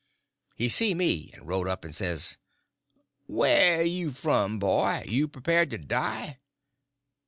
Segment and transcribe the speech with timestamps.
[0.55, 2.37] He see me, and rode up and says:
[3.27, 5.03] "Whar'd you come f'm, boy?
[5.07, 6.39] You prepared to die?"